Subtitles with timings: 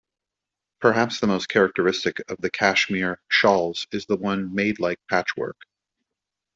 [0.79, 5.61] Perhaps the most characteristic of the Kashmir shawls is the one made like patchwork.